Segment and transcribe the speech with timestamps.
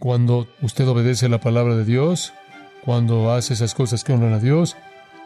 [0.00, 2.32] Cuando usted obedece la palabra de Dios,
[2.86, 4.78] cuando hace esas cosas que honran a Dios,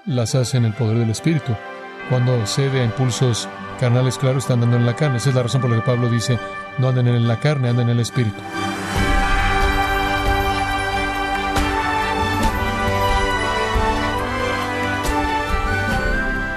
[0.04, 1.54] las hace en el poder del Espíritu.
[2.10, 3.48] Cuando cede a impulsos
[3.78, 5.18] carnales, claro, está andando en la carne.
[5.18, 6.40] Esa es la razón por la que Pablo dice,
[6.78, 8.34] no anden en la carne, anden en el Espíritu.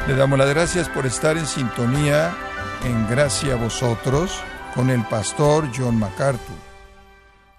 [0.07, 2.35] Le damos las gracias por estar en sintonía,
[2.83, 4.41] en gracia a vosotros,
[4.73, 6.76] con el pastor John MacArthur.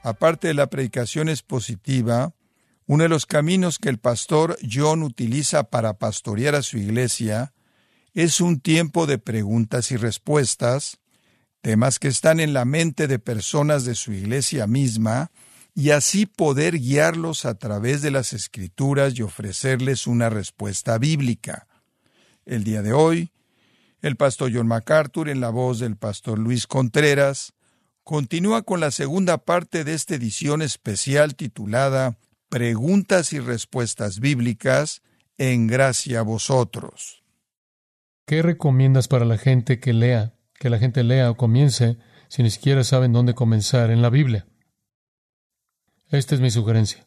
[0.08, 2.32] Aparte de la predicación expositiva,
[2.86, 7.52] uno de los caminos que el pastor John utiliza para pastorear a su iglesia
[8.14, 10.98] es un tiempo de preguntas y respuestas,
[11.60, 15.30] temas que están en la mente de personas de su iglesia misma,
[15.74, 21.68] y así poder guiarlos a través de las escrituras y ofrecerles una respuesta bíblica.
[22.46, 23.30] El día de hoy,
[24.00, 27.52] el pastor John MacArthur, en la voz del pastor Luis Contreras,
[28.08, 32.16] continúa con la segunda parte de esta edición especial titulada
[32.48, 35.02] Preguntas y respuestas bíblicas
[35.36, 37.22] en gracia a vosotros.
[38.24, 41.98] ¿Qué recomiendas para la gente que lea, que la gente lea o comience
[42.28, 44.46] si ni siquiera saben dónde comenzar en la Biblia?
[46.08, 47.06] Esta es mi sugerencia.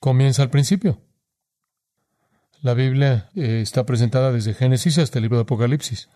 [0.00, 1.00] Comienza al principio.
[2.60, 6.10] La Biblia eh, está presentada desde Génesis hasta el libro de Apocalipsis.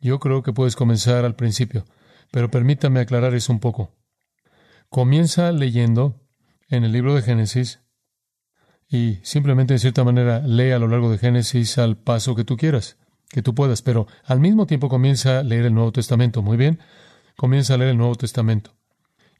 [0.00, 1.84] Yo creo que puedes comenzar al principio,
[2.32, 3.94] pero permítame aclarar eso un poco.
[4.88, 6.20] Comienza leyendo
[6.68, 7.80] en el libro de Génesis
[8.88, 12.56] y simplemente de cierta manera lee a lo largo de Génesis al paso que tú
[12.56, 16.42] quieras, que tú puedas, pero al mismo tiempo comienza a leer el Nuevo Testamento.
[16.42, 16.80] Muy bien,
[17.36, 18.74] comienza a leer el Nuevo Testamento.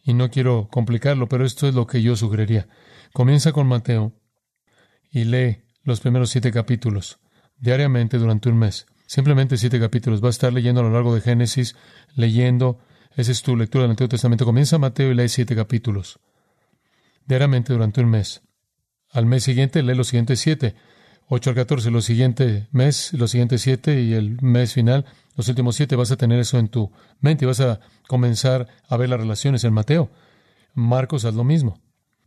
[0.05, 2.69] Y no quiero complicarlo, pero esto es lo que yo sugeriría.
[3.13, 4.13] Comienza con Mateo
[5.11, 7.21] y lee los primeros siete capítulos
[7.57, 8.87] diariamente durante un mes.
[9.13, 10.25] Simplemente siete capítulos.
[10.25, 11.77] Va a estar leyendo a lo largo de Génesis,
[12.17, 12.79] leyendo.
[13.15, 14.47] Esa es tu lectura del Antiguo Testamento.
[14.47, 16.19] Comienza Mateo y lee siete capítulos
[17.27, 18.41] diariamente durante un mes.
[19.11, 20.77] Al mes siguiente lee los siguientes siete,
[21.29, 25.05] ocho al catorce, los siguientes mes, los siguientes siete y el mes final,
[25.37, 26.91] los últimos siete, vas a tener eso en tu
[27.21, 30.11] mente y vas a comenzar a ver las relaciones en Mateo.
[30.73, 31.79] Marcos haz lo mismo.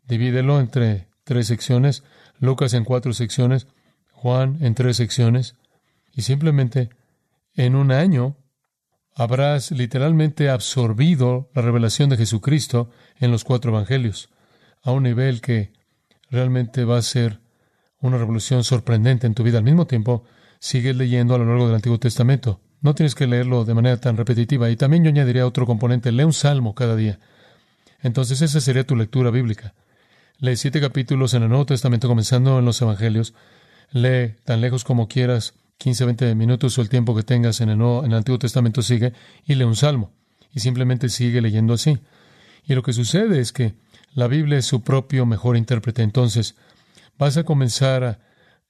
[0.07, 2.03] Divídelo entre tres secciones,
[2.39, 3.65] Lucas en cuatro secciones,
[4.11, 5.55] Juan en tres secciones,
[6.15, 6.89] y simplemente
[7.53, 8.37] en un año
[9.15, 12.89] habrás literalmente absorbido la revelación de Jesucristo
[13.19, 14.29] en los cuatro evangelios
[14.83, 15.73] a un nivel que
[16.29, 17.39] realmente va a ser
[17.99, 19.57] una revolución sorprendente en tu vida.
[19.57, 20.23] Al mismo tiempo,
[20.59, 22.61] sigues leyendo a lo largo del Antiguo Testamento.
[22.81, 24.69] No tienes que leerlo de manera tan repetitiva.
[24.69, 26.11] Y también yo añadiría otro componente.
[26.11, 27.19] Lee un salmo cada día.
[28.01, 29.73] Entonces esa sería tu lectura bíblica.
[30.37, 33.33] Lee siete capítulos en el Nuevo Testamento, comenzando en los Evangelios.
[33.91, 37.81] Lee tan lejos como quieras, 15, 20 minutos o el tiempo que tengas en el,
[37.81, 39.13] en el Antiguo Testamento, sigue
[39.45, 40.11] y lee un salmo.
[40.51, 41.99] Y simplemente sigue leyendo así.
[42.63, 43.75] Y lo que sucede es que
[44.13, 46.01] la Biblia es su propio mejor intérprete.
[46.01, 46.55] Entonces,
[47.17, 48.19] vas a comenzar a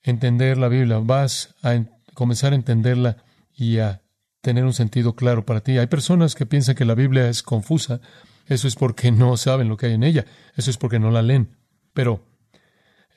[0.02, 1.84] entender la Biblia, vas a
[2.14, 3.18] comenzar a entenderla
[3.56, 4.02] y a
[4.42, 5.78] tener un sentido claro para ti.
[5.78, 8.02] Hay personas que piensan que la Biblia es confusa.
[8.48, 10.26] Eso es porque no saben lo que hay en ella.
[10.56, 11.56] Eso es porque no la leen.
[11.94, 12.24] Pero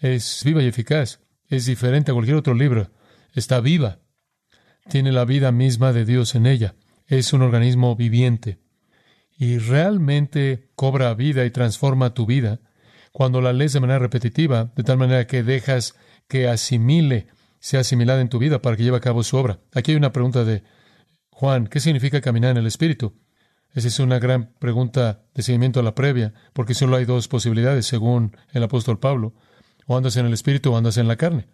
[0.00, 1.21] es viva y eficaz.
[1.48, 2.91] Es diferente a cualquier otro libro.
[3.38, 4.00] Está viva.
[4.91, 6.75] Tiene la vida misma de Dios en ella.
[7.06, 8.59] Es un organismo viviente
[9.38, 12.59] y realmente cobra vida y transforma tu vida,
[13.12, 15.94] cuando la lees de manera repetitiva, de tal manera que dejas
[16.27, 17.28] que asimile,
[17.60, 19.60] sea asimilada en tu vida para que lleve a cabo su obra.
[19.72, 20.65] Aquí hay una pregunta de
[21.31, 23.15] Juan, ¿qué significa caminar en el Espíritu?
[23.72, 27.87] Esa es una gran pregunta de seguimiento a la previa, porque solo hay dos posibilidades,
[27.87, 29.32] según el apóstol Pablo.
[29.87, 31.47] O andas en el Espíritu o andas en la carne.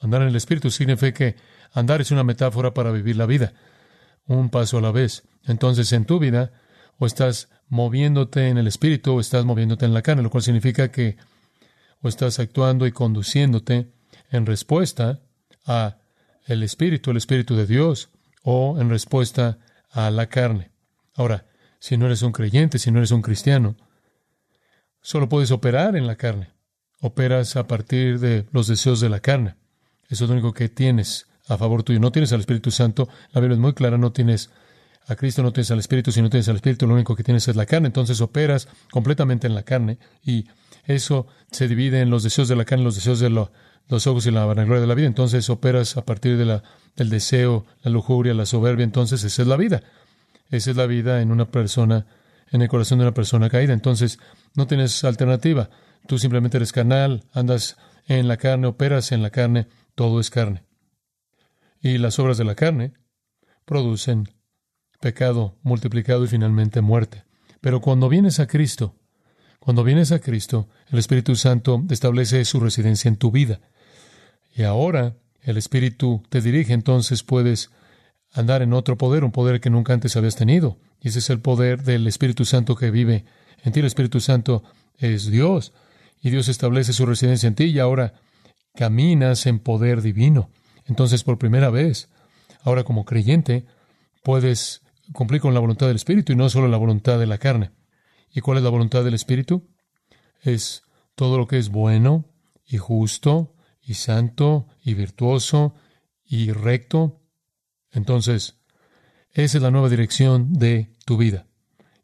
[0.00, 1.36] Andar en el Espíritu significa que
[1.72, 3.52] andar es una metáfora para vivir la vida,
[4.26, 5.24] un paso a la vez.
[5.44, 6.52] Entonces, en tu vida,
[6.98, 10.90] o estás moviéndote en el espíritu o estás moviéndote en la carne, lo cual significa
[10.90, 11.16] que
[12.00, 13.90] o estás actuando y conduciéndote
[14.30, 15.20] en respuesta
[15.64, 15.98] a
[16.46, 18.10] el espíritu, el espíritu de Dios,
[18.42, 19.58] o en respuesta
[19.90, 20.70] a la carne.
[21.14, 21.46] Ahora,
[21.80, 23.76] si no eres un creyente, si no eres un cristiano,
[25.00, 26.50] solo puedes operar en la carne.
[27.00, 29.56] Operas a partir de los deseos de la carne.
[30.08, 32.00] Eso es lo único que tienes a favor tuyo.
[32.00, 33.08] No tienes al Espíritu Santo.
[33.32, 34.50] La Biblia es muy clara, no tienes
[35.08, 37.46] a Cristo no tienes al Espíritu, si no tienes al Espíritu, lo único que tienes
[37.46, 37.86] es la carne.
[37.86, 40.46] Entonces operas completamente en la carne y
[40.84, 44.32] eso se divide en los deseos de la carne, los deseos de los ojos y
[44.32, 45.06] la vanagloria de la vida.
[45.06, 46.62] Entonces operas a partir de la,
[46.96, 48.84] del deseo, la lujuria, la soberbia.
[48.84, 49.82] Entonces esa es la vida.
[50.50, 52.06] Esa es la vida en una persona,
[52.50, 53.72] en el corazón de una persona caída.
[53.72, 54.18] Entonces
[54.54, 55.70] no tienes alternativa.
[56.08, 57.76] Tú simplemente eres carnal, andas
[58.08, 60.62] en la carne, operas en la carne, todo es carne.
[61.80, 62.92] Y las obras de la carne
[63.64, 64.28] producen
[65.00, 67.24] pecado multiplicado y finalmente muerte.
[67.60, 68.94] Pero cuando vienes a Cristo,
[69.66, 73.58] Cuando vienes a Cristo, el Espíritu Santo establece su residencia en tu vida.
[74.54, 77.70] Y ahora el Espíritu te dirige, entonces puedes
[78.32, 80.78] andar en otro poder, un poder que nunca antes habías tenido.
[81.00, 83.24] Y ese es el poder del Espíritu Santo que vive
[83.64, 83.80] en ti.
[83.80, 84.62] El Espíritu Santo
[84.98, 85.72] es Dios.
[86.22, 88.14] Y Dios establece su residencia en ti y ahora
[88.76, 90.50] caminas en poder divino.
[90.84, 92.08] Entonces, por primera vez,
[92.62, 93.66] ahora como creyente,
[94.22, 94.82] puedes
[95.12, 97.72] cumplir con la voluntad del Espíritu y no solo la voluntad de la carne.
[98.32, 99.68] ¿Y cuál es la voluntad del Espíritu?
[100.42, 100.82] Es
[101.14, 102.26] todo lo que es bueno
[102.64, 105.74] y justo y santo y virtuoso
[106.24, 107.20] y recto.
[107.90, 108.58] Entonces,
[109.32, 111.46] esa es la nueva dirección de tu vida.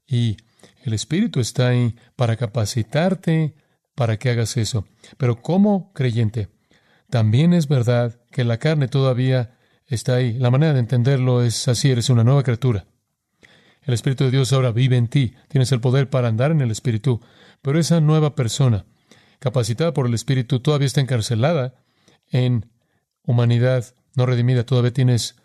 [0.06, 0.36] Y
[0.84, 3.54] el Espíritu está ahí para capacitarte
[3.94, 4.86] para que hagas eso.
[5.16, 6.48] Pero como creyente,
[7.12, 10.32] también es verdad que la carne todavía está ahí.
[10.38, 12.86] La manera de entenderlo es así, eres una nueva criatura.
[13.82, 15.34] El Espíritu de Dios ahora vive en ti.
[15.48, 17.20] Tienes el poder para andar en el Espíritu.
[17.60, 18.86] Pero esa nueva persona,
[19.40, 21.74] capacitada por el Espíritu, todavía está encarcelada
[22.30, 22.70] en
[23.24, 24.64] humanidad no redimida.
[24.64, 25.36] Todavía tienes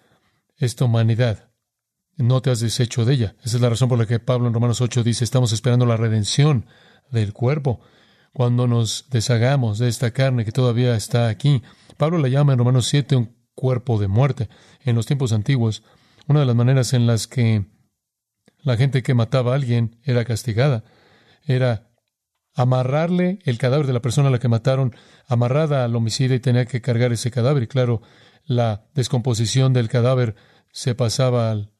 [0.55, 1.49] esta humanidad.
[2.15, 3.35] No te has deshecho de ella.
[3.43, 5.97] Esa es la razón por la que Pablo en Romanos 8 dice, estamos esperando la
[5.97, 6.65] redención
[7.11, 7.81] del cuerpo.
[8.33, 11.63] Cuando nos deshagamos de esta carne que todavía está aquí.
[11.97, 14.49] Pablo la llama en Romanos 7 un cuerpo de muerte.
[14.83, 15.83] En los tiempos antiguos,
[16.27, 17.65] una de las maneras en las que
[18.63, 20.83] la gente que mataba a alguien era castigada.
[21.45, 21.89] Era
[22.53, 24.95] amarrarle el cadáver de la persona a la que mataron,
[25.27, 27.63] amarrada al homicida y tenía que cargar ese cadáver.
[27.63, 28.01] Y claro,
[28.45, 30.35] la descomposición del cadáver
[30.71, 31.71] se pasaba al,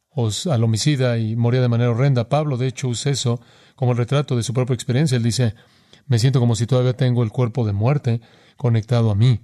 [0.50, 2.30] al homicida y moría de manera horrenda.
[2.30, 3.42] Pablo, de hecho, usa eso
[3.76, 5.16] como el retrato de su propia experiencia.
[5.16, 5.56] Él dice,
[6.08, 8.22] me siento como si todavía tengo el cuerpo de muerte
[8.56, 9.42] conectado a mí.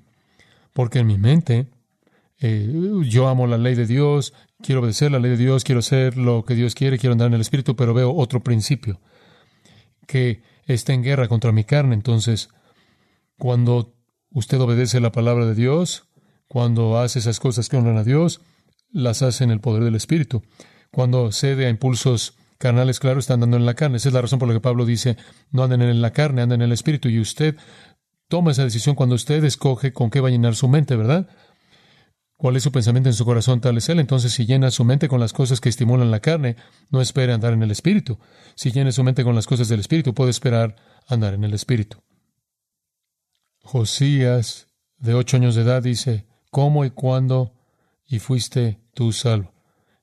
[0.74, 1.68] Porque en mi mente
[2.39, 2.69] eh,
[3.06, 6.44] yo amo la ley de Dios, quiero obedecer la ley de Dios, quiero hacer lo
[6.44, 9.00] que Dios quiere, quiero andar en el Espíritu, pero veo otro principio
[10.07, 11.94] que está en guerra contra mi carne.
[11.95, 12.50] Entonces,
[13.38, 13.94] cuando
[14.31, 16.09] usted obedece la palabra de Dios,
[16.48, 18.42] cuando hace esas cosas que honran a Dios,
[18.92, 20.44] las hace en el poder del Espíritu.
[20.92, 23.98] Cuando cede a impulsos carnales, claro, está andando en la carne.
[23.98, 25.18] Esa es la razón por la que Pablo dice,
[25.51, 27.10] no anden en la carne, anden en el Espíritu.
[27.10, 27.57] Y usted
[28.30, 31.27] toma esa decisión cuando usted escoge con qué va a llenar su mente, ¿verdad?
[32.44, 34.01] cuál es su pensamiento en su corazón, tal es él.
[34.01, 36.57] Entonces, si llena su mente con las cosas que estimulan la carne,
[36.89, 38.19] no espere andar en el Espíritu.
[38.56, 40.75] Si llena su mente con las cosas del Espíritu, puede esperar
[41.07, 42.00] andar en el Espíritu.
[43.62, 44.68] Josías,
[44.98, 47.54] de ocho años de edad, dice, ¿cómo y cuándo
[48.06, 49.54] y fuiste tú salvo?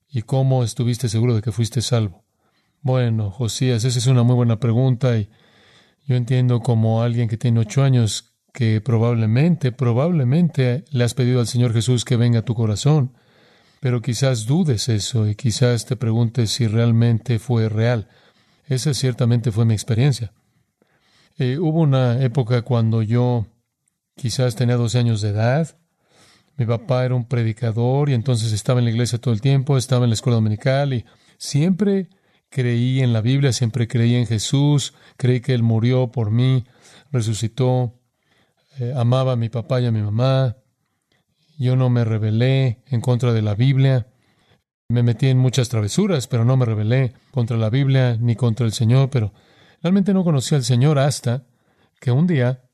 [0.09, 2.25] ¿Y cómo estuviste seguro de que fuiste salvo?
[2.83, 5.29] Bueno, Josías, esa es una muy buena pregunta y
[6.07, 11.47] yo entiendo como alguien que tiene ocho años que probablemente, probablemente le has pedido al
[11.47, 13.13] Señor Jesús que venga a tu corazón,
[13.81, 18.09] pero quizás dudes eso y quizás te preguntes si realmente fue real.
[18.67, 20.33] Esa ciertamente fue mi experiencia.
[21.37, 23.47] Eh, hubo una época cuando yo
[24.17, 25.77] quizás tenía 12 años de edad.
[26.57, 30.05] Mi papá era un predicador y entonces estaba en la iglesia todo el tiempo, estaba
[30.05, 31.05] en la escuela dominical y
[31.37, 32.09] siempre
[32.51, 36.65] creí en la Biblia, siempre creí en Jesús, creí que Él murió por mí,
[37.11, 37.99] resucitó,
[38.79, 40.57] eh, amaba a mi papá y a mi mamá.
[41.59, 44.09] Yo no me rebelé en contra de la Biblia.
[44.89, 48.73] Me metí en muchas travesuras, pero no me rebelé contra la Biblia ni contra el
[48.73, 49.11] Señor.
[49.11, 49.33] Pero
[49.83, 51.47] realmente no conocí al Señor hasta
[52.01, 52.65] que un día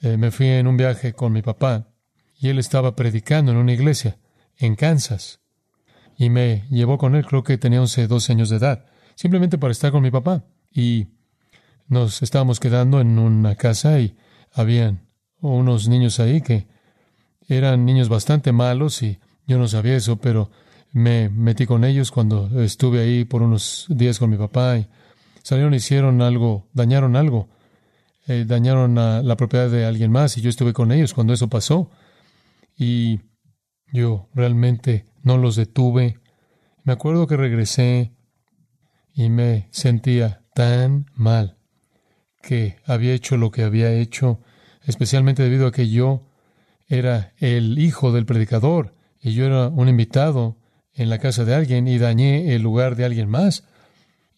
[0.00, 1.88] eh, me fui en un viaje con mi papá
[2.38, 4.18] y él estaba predicando en una iglesia
[4.56, 5.40] en Kansas.
[6.18, 8.86] Y me llevó con él, creo que tenía 11, 12 años de edad,
[9.16, 10.44] simplemente para estar con mi papá.
[10.72, 11.08] Y
[11.88, 14.16] nos estábamos quedando en una casa y
[14.52, 15.08] habían
[15.40, 16.68] unos niños ahí que
[17.48, 20.50] eran niños bastante malos y yo no sabía eso, pero
[20.92, 24.88] me metí con ellos cuando estuve ahí por unos días con mi papá y
[25.42, 27.48] salieron hicieron algo, dañaron algo,
[28.26, 31.48] eh, dañaron a la propiedad de alguien más y yo estuve con ellos cuando eso
[31.48, 31.90] pasó
[32.76, 33.20] y
[33.92, 36.18] yo realmente no los detuve.
[36.82, 38.15] Me acuerdo que regresé
[39.16, 41.56] y me sentía tan mal
[42.42, 44.40] que había hecho lo que había hecho
[44.84, 46.28] especialmente debido a que yo
[46.86, 50.58] era el hijo del predicador y yo era un invitado
[50.92, 53.64] en la casa de alguien y dañé el lugar de alguien más.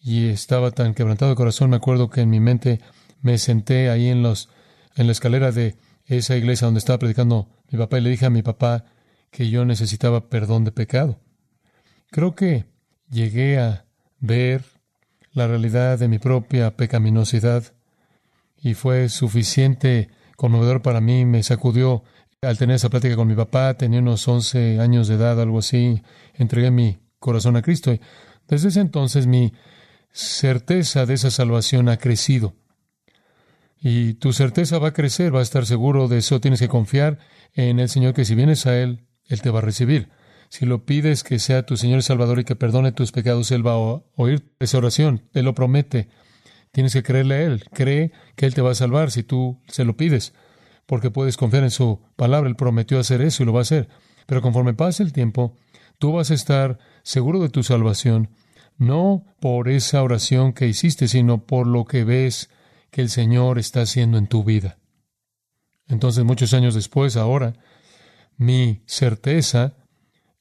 [0.01, 2.79] Y estaba tan quebrantado de corazón, me acuerdo que en mi mente
[3.21, 4.49] me senté ahí en los
[4.95, 8.29] en la escalera de esa iglesia donde estaba predicando mi papá y le dije a
[8.29, 8.85] mi papá
[9.29, 11.19] que yo necesitaba perdón de pecado.
[12.09, 12.65] Creo que
[13.09, 13.85] llegué a
[14.19, 14.63] ver
[15.33, 17.63] la realidad de mi propia pecaminosidad
[18.61, 22.03] y fue suficiente conmovedor para mí, me sacudió
[22.41, 26.01] al tener esa plática con mi papá, tenía unos 11 años de edad, algo así,
[26.33, 27.99] entregué mi corazón a Cristo y
[28.47, 29.53] desde ese entonces mi
[30.11, 32.55] certeza de esa salvación ha crecido.
[33.81, 36.41] Y tu certeza va a crecer, va a estar seguro de eso.
[36.41, 37.19] Tienes que confiar
[37.53, 40.09] en el Señor que si vienes a Él, Él te va a recibir.
[40.49, 43.73] Si lo pides que sea tu Señor Salvador y que perdone tus pecados, Él va
[43.73, 45.29] a oír esa oración.
[45.33, 46.09] Él lo promete.
[46.71, 47.63] Tienes que creerle a Él.
[47.71, 50.33] Cree que Él te va a salvar si tú se lo pides,
[50.87, 52.49] porque puedes confiar en su palabra.
[52.49, 53.89] Él prometió hacer eso y lo va a hacer.
[54.25, 55.55] Pero conforme pase el tiempo,
[55.99, 58.29] tú vas a estar seguro de tu salvación,
[58.77, 62.49] no por esa oración que hiciste, sino por lo que ves
[62.89, 64.79] que el Señor está haciendo en tu vida.
[65.87, 67.53] Entonces, muchos años después, ahora,
[68.37, 69.75] mi certeza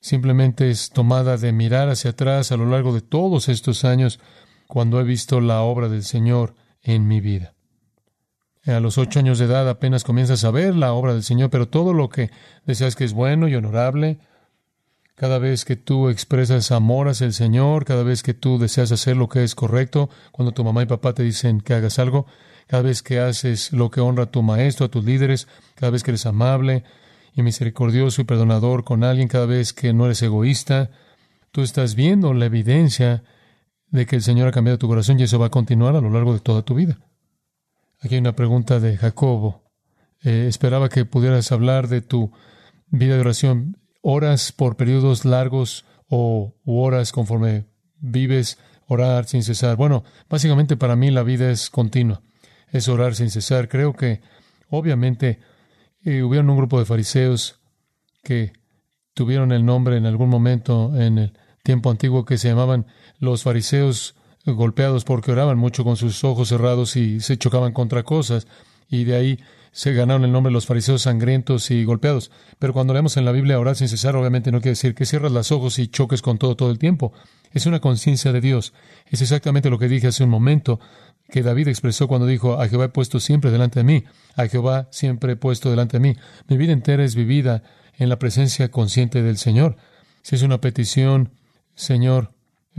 [0.01, 4.21] simplemente es tomada de mirar hacia atrás a lo largo de todos estos años
[4.67, 7.55] cuando he visto la obra del Señor en mi vida.
[8.67, 11.69] A los ocho años de edad apenas comienzas a ver la obra del Señor, pero
[11.69, 12.31] todo lo que
[12.67, 14.19] deseas que es bueno y honorable,
[15.15, 19.17] cada vez que tú expresas amor hacia el Señor, cada vez que tú deseas hacer
[19.17, 22.27] lo que es correcto, cuando tu mamá y papá te dicen que hagas algo,
[22.67, 26.03] cada vez que haces lo que honra a tu maestro, a tus líderes, cada vez
[26.03, 26.85] que eres amable
[27.41, 30.91] y misericordioso y perdonador con alguien, cada vez que no eres egoísta,
[31.53, 33.23] tú estás viendo la evidencia
[33.91, 36.11] de que el Señor ha cambiado tu corazón y eso va a continuar a lo
[36.11, 36.99] largo de toda tu vida.
[38.01, 39.63] Aquí hay una pregunta de Jacobo.
[40.23, 42.33] Eh, esperaba que pudieras hablar de tu
[42.89, 47.67] vida de oración horas por periodos largos o horas conforme
[48.01, 49.77] vives, orar sin cesar.
[49.77, 52.23] Bueno, básicamente para mí la vida es continua,
[52.73, 53.69] es orar sin cesar.
[53.69, 54.23] Creo que
[54.71, 55.41] obviamente
[56.23, 57.61] hubieron un grupo de fariseos
[58.23, 58.53] que
[59.15, 62.87] tuvieron el nombre en algún momento en el tiempo antiguo que se llamaban
[63.19, 68.47] los fariseos golpeados porque oraban mucho con sus ojos cerrados y se chocaban contra cosas
[68.89, 69.39] y de ahí
[69.73, 72.31] se ganaron el nombre de los fariseos sangrientos y golpeados.
[72.59, 75.31] Pero cuando leemos en la Biblia orar sin cesar, obviamente no quiere decir que cierras
[75.31, 77.13] los ojos y choques con todo todo el tiempo.
[77.53, 78.73] Es una conciencia de Dios.
[79.07, 80.81] Es exactamente lo que dije hace un momento,
[81.31, 84.05] que David expresó cuando dijo, a Jehová he puesto siempre delante de mí,
[84.35, 86.17] a Jehová siempre he puesto delante de mí.
[86.49, 87.63] Mi vida entera es vivida
[87.99, 89.77] en la presencia consciente del Señor.
[90.23, 91.31] Si es una petición,
[91.75, 92.33] Señor,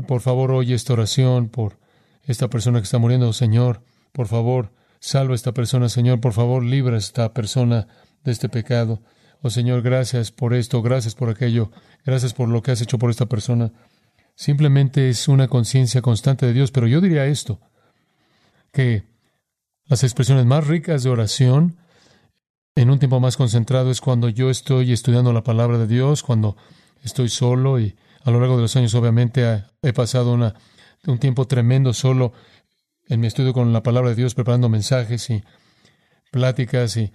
[0.08, 1.78] por favor oye esta oración por
[2.26, 6.20] esta persona que está muriendo, Señor, por favor, Salva a esta persona, Señor.
[6.20, 7.88] Por favor, libra a esta persona
[8.24, 9.02] de este pecado.
[9.42, 11.72] Oh Señor, gracias por esto, gracias por aquello,
[12.06, 13.72] gracias por lo que has hecho por esta persona.
[14.36, 17.62] Simplemente es una conciencia constante de Dios, pero yo diría esto,
[18.74, 19.04] que
[19.86, 21.78] las expresiones más ricas de oración
[22.76, 26.58] en un tiempo más concentrado es cuando yo estoy estudiando la palabra de Dios, cuando
[27.04, 30.54] estoy solo y a lo largo de los años obviamente he pasado una,
[31.08, 32.34] un tiempo tremendo solo
[33.10, 35.44] en mi estudio con la palabra de Dios, preparando mensajes y
[36.32, 37.12] pláticas y,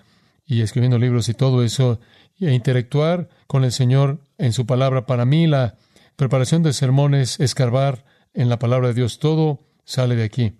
[0.46, 2.00] escribiendo libros y todo eso,
[2.40, 5.06] e interactuar con el Señor en su palabra.
[5.06, 5.76] Para mí la
[6.16, 10.58] preparación de sermones, escarbar en la palabra de Dios, todo sale de aquí.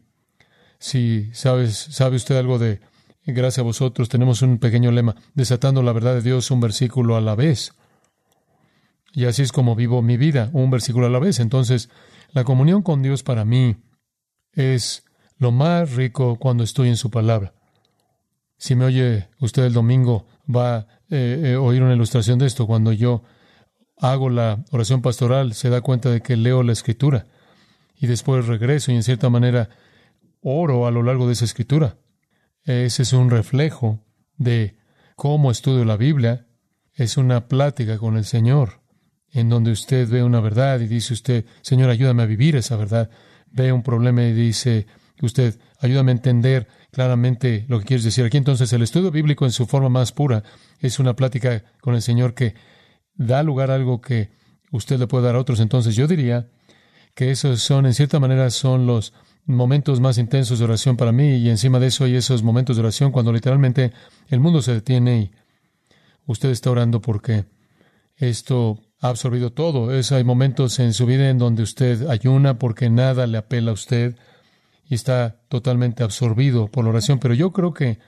[0.79, 2.81] Si sabes, sabe usted algo de
[3.27, 7.21] gracias a vosotros, tenemos un pequeño lema, desatando la verdad de Dios un versículo a
[7.21, 7.73] la vez.
[9.13, 11.41] Y así es como vivo mi vida, un versículo a la vez.
[11.41, 11.89] Entonces,
[12.33, 13.77] la comunión con Dios para mí
[14.53, 15.05] es
[15.39, 17.55] lo más rico cuando estoy en su palabra.
[18.57, 22.67] Si me oye usted el domingo, va a eh, eh, oír una ilustración de esto.
[22.67, 23.23] Cuando yo
[23.99, 27.27] hago la oración pastoral, se da cuenta de que leo la escritura
[27.97, 29.71] y después regreso y en cierta manera
[30.41, 31.99] oro a lo largo de esa escritura.
[32.65, 34.01] Ese es un reflejo
[34.37, 34.77] de
[35.17, 36.47] cómo estudio la Biblia.
[36.95, 38.81] Es una plática con el Señor,
[39.31, 43.11] en donde usted ve una verdad y dice usted, Señor, ayúdame a vivir esa verdad.
[43.51, 44.87] Ve un problema y dice,
[45.23, 48.37] usted, ayúdame a entender claramente lo que quieres decir aquí.
[48.37, 50.43] Entonces, el estudio bíblico en su forma más pura
[50.81, 52.55] es una plática con el Señor que
[53.15, 54.31] da lugar a algo que
[54.71, 55.61] usted le puede dar a otros.
[55.61, 56.49] Entonces, yo diría
[57.15, 59.13] que esos son, en cierta manera, son los
[59.47, 62.81] momentos más intensos de oración para mí y encima de eso hay esos momentos de
[62.83, 63.93] oración cuando literalmente
[64.29, 65.31] el mundo se detiene y
[66.27, 67.45] usted está orando porque
[68.17, 69.93] esto ha absorbido todo.
[69.95, 73.75] Es, hay momentos en su vida en donde usted ayuna porque nada le apela a
[73.75, 74.17] usted
[74.89, 77.19] y está totalmente absorbido por la oración.
[77.19, 77.99] Pero yo creo que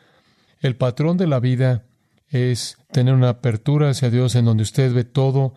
[0.61, 1.85] el patrón de la vida
[2.29, 5.55] es tener una apertura hacia Dios en donde usted ve todo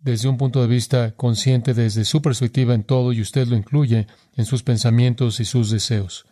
[0.00, 4.06] desde un punto de vista consciente, desde su perspectiva en todo, y usted lo incluye
[4.34, 6.26] en sus pensamientos y sus deseos.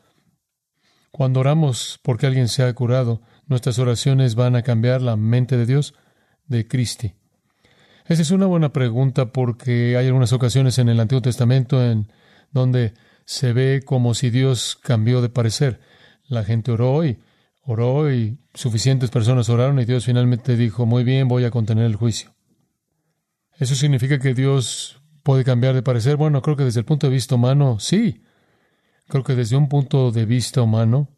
[1.11, 5.67] Cuando oramos porque alguien se ha curado, nuestras oraciones van a cambiar la mente de
[5.67, 5.95] Dios,
[6.47, 7.15] de Cristi.
[8.07, 12.11] Esa es una buena pregunta porque hay algunas ocasiones en el Antiguo Testamento en
[12.53, 12.95] donde
[13.29, 15.81] se ve como si Dios cambió de parecer.
[16.29, 17.19] La gente oró y
[17.61, 21.95] oró y suficientes personas oraron y Dios finalmente dijo, muy bien, voy a contener el
[21.95, 22.35] juicio.
[23.59, 26.17] ¿Eso significa que Dios puede cambiar de parecer?
[26.17, 28.23] Bueno, creo que desde el punto de vista humano, sí.
[29.09, 31.11] Creo que desde un punto de vista humano,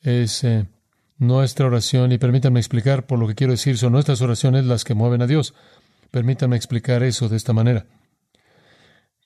[0.00, 0.64] es eh,
[1.18, 4.94] nuestra oración y permítanme explicar por lo que quiero decir, son nuestras oraciones las que
[4.94, 5.52] mueven a Dios.
[6.10, 7.84] Permítanme explicar eso de esta manera.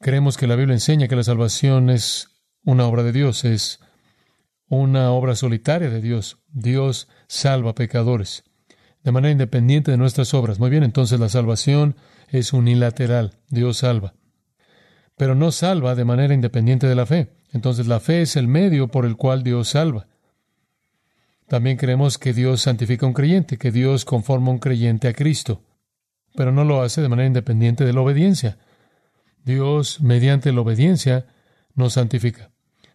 [0.01, 2.32] Creemos que la Biblia enseña que la salvación es
[2.65, 3.81] una obra de Dios, es
[4.69, 6.39] una obra solitaria de Dios.
[6.53, 8.45] Dios salva pecadores
[9.03, 10.59] de manera independiente de nuestras obras.
[10.59, 11.97] Muy bien, entonces la salvación
[12.29, 13.39] es unilateral.
[13.49, 14.15] Dios salva.
[15.17, 17.33] Pero no salva de manera independiente de la fe.
[17.53, 20.07] Entonces la fe es el medio por el cual Dios salva.
[21.49, 25.13] También creemos que Dios santifica a un creyente, que Dios conforma a un creyente a
[25.13, 25.63] Cristo,
[26.35, 28.57] pero no lo hace de manera independiente de la obediencia.
[29.45, 31.27] Dios, mediante la obediencia,
[31.75, 32.52] nos santifica.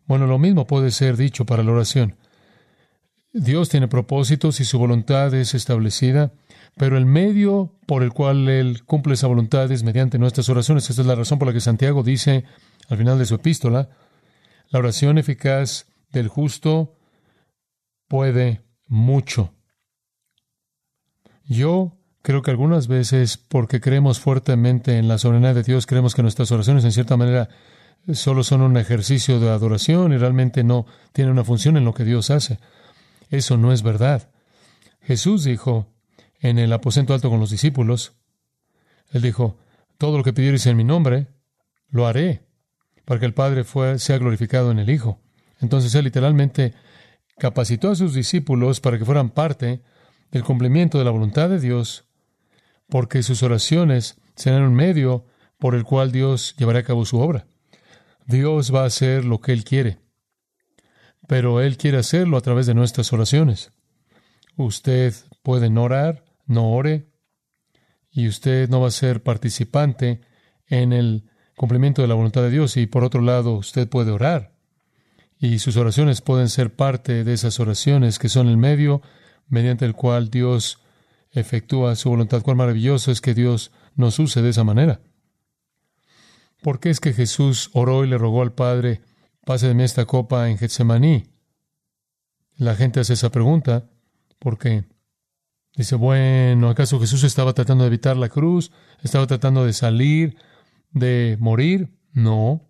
[0.08, 2.16] Bueno, lo mismo puede ser dicho para la oración.
[3.34, 6.32] Dios tiene propósitos y su voluntad es establecida,
[6.76, 10.90] pero el medio por el cual Él cumple esa voluntad es mediante nuestras oraciones.
[10.90, 12.46] Esta es la razón por la que Santiago dice
[12.90, 13.90] al final de su epístola,
[14.70, 16.96] la oración eficaz del justo
[18.08, 19.54] puede mucho.
[21.44, 26.22] Yo creo que algunas veces, porque creemos fuertemente en la soberanía de Dios, creemos que
[26.22, 27.50] nuestras oraciones en cierta manera
[28.14, 32.06] solo son un ejercicio de adoración y realmente no tienen una función en lo que
[32.06, 32.60] Dios hace.
[33.30, 34.30] Eso no es verdad.
[35.02, 35.88] Jesús dijo
[36.40, 38.14] en el aposento alto con los discípulos,
[39.12, 39.58] Él dijo,
[39.98, 41.28] todo lo que pidierais en mi nombre,
[41.90, 42.44] lo haré,
[43.06, 43.64] para que el Padre
[43.98, 45.20] sea glorificado en el Hijo.
[45.60, 46.74] Entonces Él literalmente
[47.38, 49.82] capacitó a sus discípulos para que fueran parte
[50.32, 52.06] del cumplimiento de la voluntad de Dios,
[52.90, 55.26] porque sus oraciones serán un medio
[55.58, 57.48] por el cual Dios llevará a cabo su obra.
[58.28, 59.98] Dios va a hacer lo que Él quiere,
[61.28, 63.72] pero Él quiere hacerlo a través de nuestras oraciones.
[64.56, 67.10] Usted puede no orar, no ore,
[68.12, 70.22] y usted no va a ser participante
[70.68, 74.58] en el cumplimiento de la voluntad de Dios, y por otro lado, usted puede orar
[75.40, 79.02] y sus oraciones pueden ser parte de esas oraciones que son el medio
[79.48, 80.82] mediante el cual Dios
[81.32, 82.42] efectúa su voluntad.
[82.42, 85.00] Cuán maravilloso es que Dios nos use de esa manera.
[86.62, 89.02] ¿Por qué es que Jesús oró y le rogó al Padre,
[89.46, 91.26] pase de mí esta copa en Getsemaní?
[92.58, 93.90] La gente hace esa pregunta
[94.40, 94.86] porque
[95.76, 98.72] dice, bueno, ¿acaso Jesús estaba tratando de evitar la cruz?
[99.04, 100.38] ¿Estaba tratando de salir,
[100.92, 101.96] de morir?
[102.12, 102.68] No.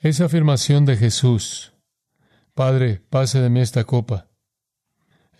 [0.00, 1.74] Esa afirmación de Jesús,
[2.54, 4.28] Padre, pase de mí esta copa,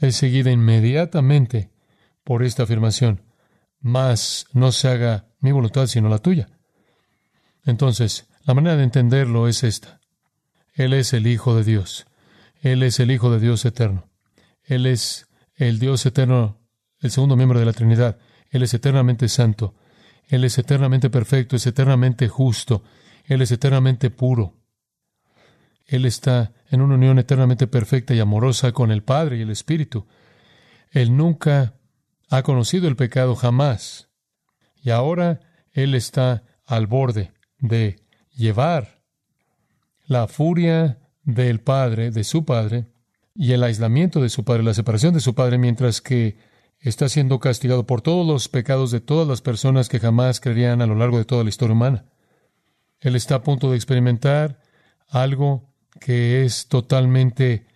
[0.00, 1.70] es seguida inmediatamente
[2.24, 3.22] por esta afirmación,
[3.80, 6.48] más no se haga mi voluntad sino la tuya.
[7.68, 10.00] Entonces, la manera de entenderlo es esta.
[10.72, 12.06] Él es el Hijo de Dios.
[12.62, 14.08] Él es el Hijo de Dios eterno.
[14.64, 16.62] Él es el Dios eterno,
[16.98, 18.16] el segundo miembro de la Trinidad.
[18.48, 19.74] Él es eternamente santo.
[20.28, 22.84] Él es eternamente perfecto, es eternamente justo.
[23.26, 24.56] Él es eternamente puro.
[25.84, 30.06] Él está en una unión eternamente perfecta y amorosa con el Padre y el Espíritu.
[30.90, 31.74] Él nunca
[32.30, 34.08] ha conocido el pecado jamás.
[34.80, 35.40] Y ahora
[35.72, 38.00] Él está al borde de
[38.34, 39.02] llevar
[40.06, 42.86] la furia del Padre, de su Padre,
[43.34, 46.38] y el aislamiento de su Padre, la separación de su Padre, mientras que
[46.80, 50.86] está siendo castigado por todos los pecados de todas las personas que jamás creerían a
[50.86, 52.06] lo largo de toda la historia humana.
[53.00, 54.60] Él está a punto de experimentar
[55.08, 57.66] algo que es totalmente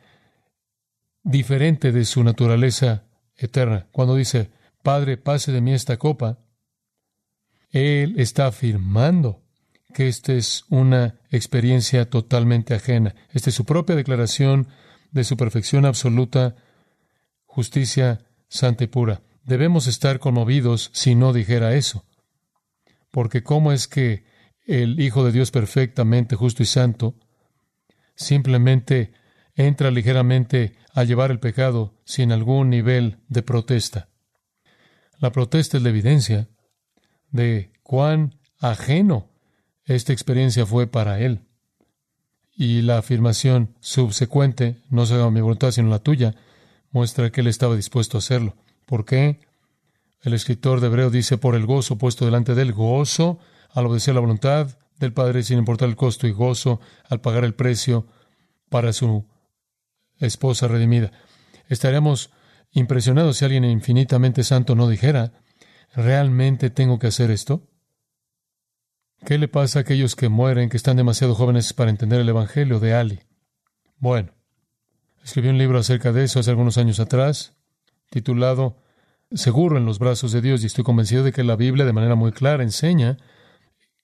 [1.23, 3.05] diferente de su naturaleza
[3.37, 3.89] eterna.
[3.93, 4.51] Cuando dice,
[4.83, 6.39] Padre, pase de mí esta copa,
[7.71, 9.43] Él está afirmando
[9.93, 13.15] que esta es una experiencia totalmente ajena.
[13.33, 14.69] Esta es su propia declaración
[15.11, 16.57] de su perfección absoluta,
[17.47, 19.23] justicia santa y pura.
[19.45, 22.05] Debemos estar conmovidos si no dijera eso.
[23.11, 24.25] Porque ¿cómo es que
[24.67, 27.17] el Hijo de Dios perfectamente justo y santo,
[28.15, 29.13] simplemente
[29.55, 34.09] entra ligeramente a llevar el pecado sin algún nivel de protesta.
[35.19, 36.49] La protesta es la evidencia
[37.31, 39.31] de cuán ajeno
[39.95, 41.41] esta experiencia fue para él.
[42.55, 46.35] Y la afirmación subsecuente, no se haga mi voluntad sino la tuya,
[46.91, 48.57] muestra que él estaba dispuesto a hacerlo.
[48.87, 49.41] ¿Por qué?
[50.21, 53.39] El escritor de Hebreo dice, por el gozo puesto delante del gozo
[53.71, 57.55] al obedecer la voluntad del Padre sin importar el costo y gozo al pagar el
[57.55, 58.07] precio
[58.69, 59.27] para su
[60.19, 61.11] esposa redimida.
[61.69, 62.31] Estaríamos
[62.71, 65.33] impresionados si alguien infinitamente santo no dijera,
[65.95, 67.69] ¿realmente tengo que hacer esto?
[69.25, 72.81] ¿Qué le pasa a aquellos que mueren, que están demasiado jóvenes para entender el Evangelio
[72.81, 73.21] de Ali?
[73.99, 74.33] Bueno,
[75.23, 77.55] escribí un libro acerca de eso hace algunos años atrás,
[78.11, 78.83] titulado
[79.31, 82.17] Seguro en los brazos de Dios, y estoy convencido de que la Biblia de manera
[82.17, 83.17] muy clara enseña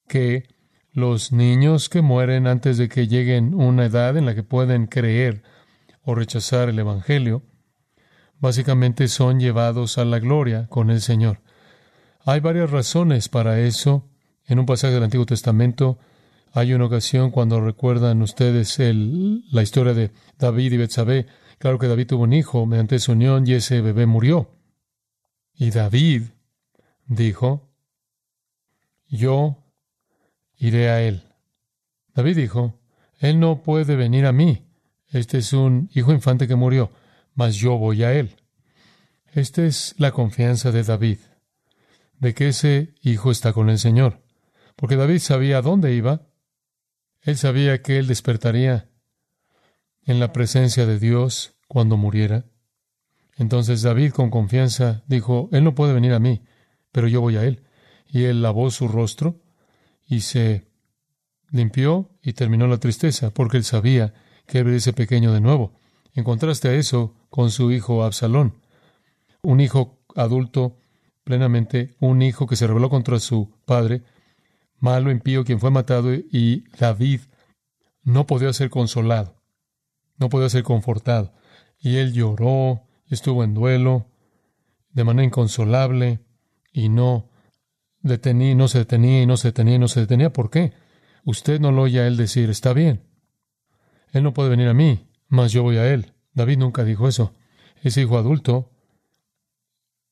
[0.06, 0.44] que
[0.92, 5.42] los niños que mueren antes de que lleguen una edad en la que pueden creer
[6.02, 7.42] o rechazar el Evangelio,
[8.38, 11.40] básicamente son llevados a la gloria con el Señor.
[12.24, 14.08] Hay varias razones para eso.
[14.48, 15.98] En un pasaje del Antiguo Testamento
[16.52, 21.26] hay una ocasión cuando recuerdan ustedes el, la historia de David y Betsabé.
[21.58, 24.50] Claro que David tuvo un hijo mediante su unión y ese bebé murió.
[25.54, 26.22] Y David
[27.06, 27.68] dijo,
[29.06, 29.58] yo
[30.56, 31.24] iré a él.
[32.14, 32.80] David dijo,
[33.18, 34.64] él no puede venir a mí.
[35.08, 36.90] Este es un hijo infante que murió,
[37.34, 38.36] mas yo voy a él.
[39.34, 41.18] Esta es la confianza de David,
[42.18, 44.22] de que ese hijo está con el Señor.
[44.78, 46.22] Porque David sabía dónde iba.
[47.22, 48.88] Él sabía que él despertaría
[50.04, 52.44] en la presencia de Dios cuando muriera.
[53.34, 56.44] Entonces David con confianza dijo, Él no puede venir a mí,
[56.92, 57.64] pero yo voy a Él.
[58.06, 59.42] Y él lavó su rostro
[60.06, 60.68] y se
[61.50, 64.14] limpió y terminó la tristeza, porque él sabía
[64.46, 65.74] que él ese pequeño de nuevo.
[66.14, 68.62] En contraste a eso, con su hijo Absalón,
[69.42, 70.78] un hijo adulto
[71.24, 74.04] plenamente, un hijo que se rebeló contra su padre,
[74.78, 77.20] malo, impío, quien fue matado, y David
[78.02, 79.42] no podía ser consolado,
[80.16, 81.34] no podía ser confortado.
[81.78, 84.06] Y él lloró, estuvo en duelo,
[84.90, 86.20] de manera inconsolable,
[86.72, 87.30] y no
[88.00, 90.32] detenía, no se detenía, y no se detenía, y no se detenía.
[90.32, 90.72] ¿Por qué?
[91.24, 93.02] Usted no lo oye a él decir, está bien.
[94.12, 96.14] Él no puede venir a mí, mas yo voy a él.
[96.32, 97.34] David nunca dijo eso.
[97.82, 98.70] Ese hijo adulto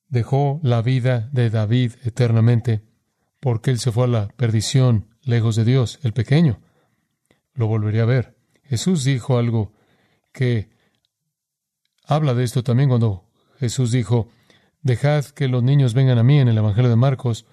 [0.09, 2.83] dejó la vida de David eternamente
[3.41, 6.61] porque él se fue a la perdición lejos de Dios, el pequeño.
[7.55, 8.37] Lo volvería a ver.
[8.65, 9.73] Jesús dijo algo
[10.33, 10.71] que
[12.07, 13.25] habla de esto también cuando
[13.59, 14.29] Jesús dijo,
[14.83, 17.47] dejad que los niños vengan a mí en el Evangelio de Marcos,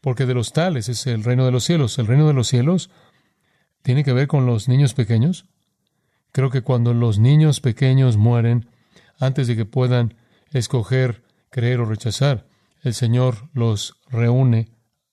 [0.00, 1.98] porque de los tales es el reino de los cielos.
[1.98, 2.90] El reino de los cielos
[3.82, 5.46] tiene que ver con los niños pequeños.
[6.32, 8.68] Creo que cuando los niños pequeños mueren,
[9.18, 10.14] antes de que puedan
[10.52, 12.46] escoger creer o rechazar,
[12.82, 14.70] el Señor los reúne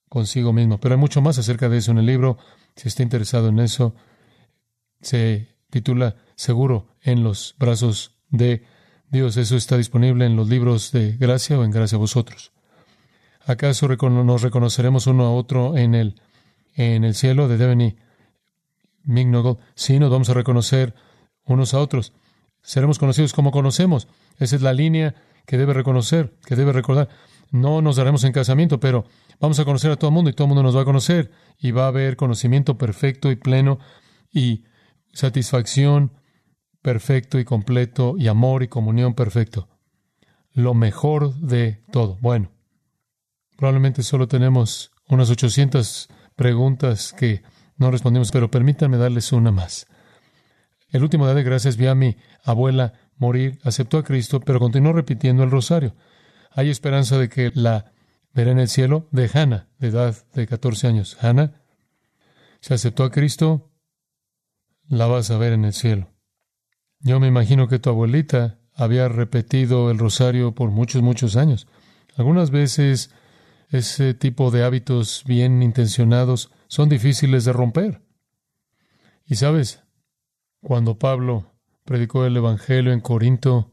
[0.10, 0.80] consigo mismo.
[0.80, 2.38] Pero hay mucho más acerca de eso en el libro.
[2.76, 3.96] Si está interesado en eso,
[5.02, 8.64] se titula Seguro en los brazos de
[9.10, 9.38] Dios.
[9.38, 12.52] Eso está disponible en los libros de gracia o en gracia a vosotros.
[13.46, 16.22] ¿Acaso nos reconoceremos uno a otro en el,
[16.76, 17.96] en el cielo de Deveny
[19.04, 19.58] Mignogle?
[19.74, 20.94] Sí, nos vamos a reconocer
[21.46, 22.14] unos a otros.
[22.62, 24.10] Seremos conocidos como conocemos.
[24.38, 25.16] Esa es la línea
[25.46, 27.08] que debe reconocer, que debe recordar.
[27.52, 29.06] No nos daremos en casamiento, pero
[29.40, 31.32] vamos a conocer a todo el mundo y todo el mundo nos va a conocer
[31.60, 33.80] y va a haber conocimiento perfecto y pleno
[34.32, 34.64] y
[35.14, 36.12] satisfacción
[36.82, 39.68] perfecto y completo y amor y comunión perfecto.
[40.52, 42.18] Lo mejor de todo.
[42.22, 42.52] Bueno,
[43.58, 47.42] Probablemente solo tenemos unas 800 preguntas que
[47.76, 49.88] no respondimos, pero permítanme darles una más.
[50.92, 54.94] El último día de gracias vi a mi abuela morir, aceptó a Cristo, pero continuó
[54.94, 55.96] repitiendo el rosario.
[56.52, 57.92] Hay esperanza de que la
[58.34, 61.18] verá en el cielo de Hannah, de edad de 14 años.
[61.22, 61.62] Hannah,
[62.60, 63.72] se aceptó a Cristo,
[64.88, 66.10] la vas a ver en el cielo.
[67.00, 71.68] Yo me imagino que tu abuelita había repetido el rosario por muchos, muchos años.
[72.16, 73.12] Algunas veces
[73.70, 78.02] ese tipo de hábitos bien intencionados son difíciles de romper.
[79.26, 79.84] Y sabes,
[80.62, 83.72] cuando Pablo predicó el Evangelio en Corinto,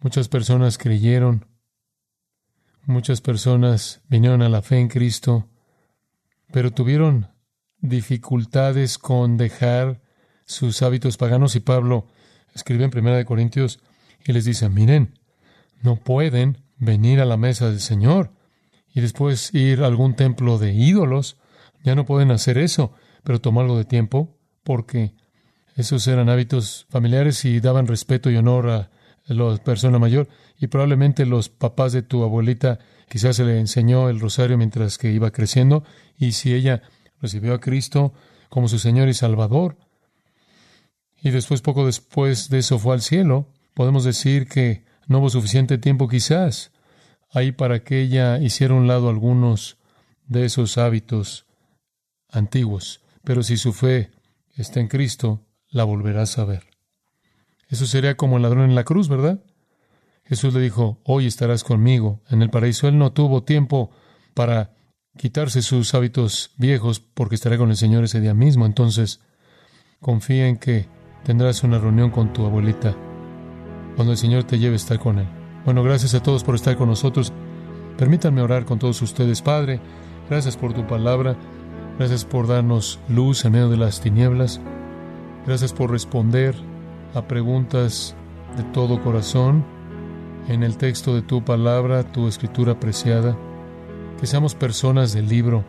[0.00, 1.46] muchas personas creyeron,
[2.84, 5.48] muchas personas vinieron a la fe en Cristo,
[6.52, 7.28] pero tuvieron
[7.80, 10.00] dificultades con dejar
[10.44, 12.06] sus hábitos paganos y Pablo
[12.54, 13.80] escribe en Primera de Corintios
[14.24, 15.18] y les dice, miren,
[15.82, 18.32] no pueden venir a la mesa del Señor
[18.94, 21.36] y después ir a algún templo de ídolos.
[21.82, 22.92] Ya no pueden hacer eso,
[23.24, 25.14] pero tomó algo de tiempo porque
[25.74, 28.90] esos eran hábitos familiares y daban respeto y honor a
[29.26, 30.28] la persona mayor.
[30.58, 35.12] Y probablemente los papás de tu abuelita quizás se le enseñó el rosario mientras que
[35.12, 35.84] iba creciendo.
[36.16, 36.82] Y si ella
[37.20, 38.12] recibió a Cristo
[38.48, 39.76] como su Señor y Salvador,
[41.22, 45.78] y después, poco después de eso, fue al cielo, podemos decir que no hubo suficiente
[45.78, 46.72] tiempo quizás
[47.30, 49.78] ahí para que ella hiciera un lado algunos
[50.26, 51.46] de esos hábitos
[52.28, 53.02] antiguos.
[53.22, 54.10] Pero si su fe
[54.56, 56.71] está en Cristo, la volverás a ver.
[57.72, 59.40] Eso sería como el ladrón en la cruz, ¿verdad?
[60.24, 62.86] Jesús le dijo, hoy estarás conmigo en el paraíso.
[62.86, 63.90] Él no tuvo tiempo
[64.34, 64.74] para
[65.16, 68.66] quitarse sus hábitos viejos porque estará con el Señor ese día mismo.
[68.66, 69.20] Entonces,
[70.00, 70.86] confía en que
[71.24, 72.94] tendrás una reunión con tu abuelita
[73.96, 75.28] cuando el Señor te lleve a estar con Él.
[75.64, 77.32] Bueno, gracias a todos por estar con nosotros.
[77.96, 79.80] Permítanme orar con todos ustedes, Padre.
[80.28, 81.38] Gracias por tu palabra.
[81.98, 84.60] Gracias por darnos luz en medio de las tinieblas.
[85.46, 86.54] Gracias por responder
[87.14, 88.14] a preguntas
[88.56, 89.64] de todo corazón
[90.48, 93.36] en el texto de tu palabra, tu escritura preciada,
[94.20, 95.64] que seamos personas del libro,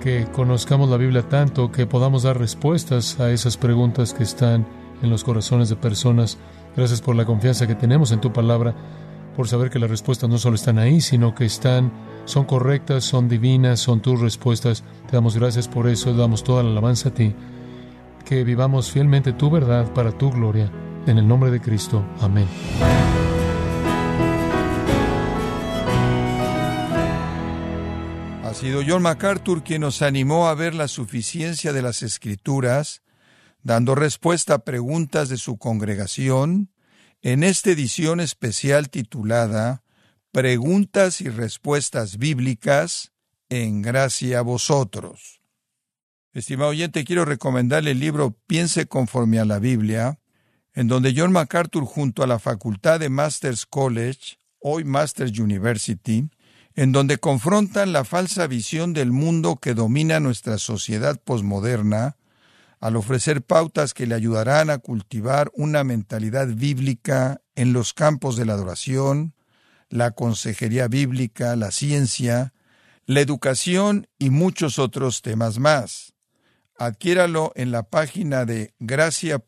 [0.00, 4.66] que conozcamos la Biblia tanto que podamos dar respuestas a esas preguntas que están
[5.02, 6.38] en los corazones de personas.
[6.76, 8.74] Gracias por la confianza que tenemos en tu palabra,
[9.36, 11.92] por saber que las respuestas no solo están ahí, sino que están,
[12.24, 14.84] son correctas, son divinas, son tus respuestas.
[15.08, 17.34] Te damos gracias por eso, damos toda la alabanza a ti.
[18.24, 20.70] Que vivamos fielmente tu verdad para tu gloria.
[21.06, 22.04] En el nombre de Cristo.
[22.20, 22.46] Amén.
[28.50, 33.02] Ha sido John MacArthur quien nos animó a ver la suficiencia de las Escrituras,
[33.62, 36.72] dando respuesta a preguntas de su congregación,
[37.22, 39.84] en esta edición especial titulada
[40.32, 43.12] Preguntas y Respuestas Bíblicas
[43.50, 45.39] en gracia a vosotros.
[46.32, 50.20] Estimado oyente, quiero recomendarle el libro Piense conforme a la Biblia,
[50.74, 56.30] en donde John MacArthur junto a la Facultad de Masters College, hoy Masters University,
[56.76, 62.16] en donde confrontan la falsa visión del mundo que domina nuestra sociedad posmoderna,
[62.78, 68.44] al ofrecer pautas que le ayudarán a cultivar una mentalidad bíblica en los campos de
[68.44, 69.34] la adoración,
[69.88, 72.54] la consejería bíblica, la ciencia,
[73.04, 76.09] la educación y muchos otros temas más.
[76.80, 79.44] Adquiéralo en la página de gracia.org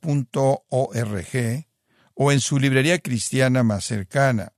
[2.13, 4.53] o en su librería cristiana más cercana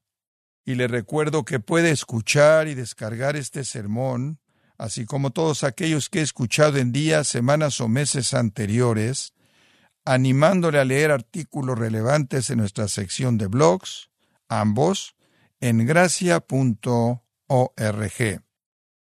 [0.65, 4.41] y le recuerdo que puede escuchar y descargar este sermón,
[4.77, 9.35] así como todos aquellos que he escuchado en días, semanas o meses anteriores,
[10.05, 14.11] animándole a leer artículos relevantes en nuestra sección de blogs,
[14.49, 15.15] ambos,
[15.61, 17.23] en gracia.org.